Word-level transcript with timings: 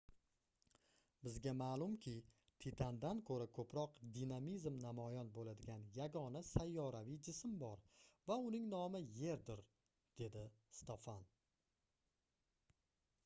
bizga 1.25 1.51
maʼlumki 1.57 2.13
titandan 2.63 3.19
koʻra 3.29 3.45
koʻproq 3.57 3.99
dinamizm 4.15 4.79
namoyon 4.85 5.29
boʻladigan 5.35 5.83
yagona 5.97 6.41
sayyoraviy 6.47 7.19
jism 7.29 7.53
bor 7.65 7.83
va 8.31 8.37
uning 8.47 8.67
nomi 8.73 9.03
yerdir- 9.19 9.61
dedi 10.23 10.47
stofan 10.79 11.29